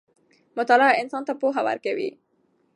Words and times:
مطالعه 0.57 0.93
انسان 1.01 1.23
ته 1.27 1.33
پوهه 1.41 1.61
ورکوي. 1.67 2.09